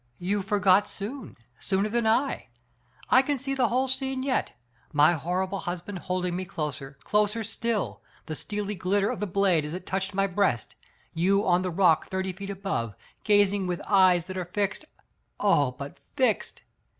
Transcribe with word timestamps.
"You 0.17 0.41
forgot 0.41 0.89
soon, 0.89 1.37
sooner 1.59 1.87
than 1.87 2.07
I. 2.07 2.47
I 3.11 3.21
can 3.21 3.37
see 3.37 3.53
the 3.53 3.67
whole 3.67 3.87
scene 3.87 4.23
yet; 4.23 4.53
my 4.91 5.13
horrible 5.13 5.59
husband 5.59 5.99
hold 5.99 6.25
ing 6.25 6.35
me 6.35 6.43
closer, 6.43 6.97
closer 7.03 7.43
still; 7.43 8.01
the 8.25 8.33
steely 8.35 8.73
glitter 8.73 9.11
of 9.11 9.19
the 9.19 9.27
blade 9.27 9.63
as 9.63 9.75
it 9.75 9.85
touched 9.85 10.15
my 10.15 10.25
breast; 10.25 10.73
you 11.13 11.45
on 11.45 11.61
the 11.61 11.69
rock 11.69 12.07
thirty 12.07 12.33
feet 12.33 12.49
above, 12.49 12.95
gazing 13.23 13.67
with 13.67 13.79
eyes 13.85 14.25
that 14.25 14.37
are 14.39 14.45
fixed 14.45 14.85
Digitized 14.85 14.87
by 14.87 14.93
Google 14.97 15.43
p. 15.43 15.45
AJStSTEV. 15.45 15.45
i^l 15.45 15.67
—oh, 15.67 15.71
but 15.77 15.99
fixed! 16.15 16.61